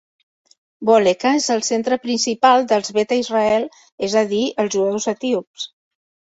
[0.87, 3.69] Wolleka és el centre principal dels Beta Israel,
[4.11, 5.71] és adir, els jueus etíops.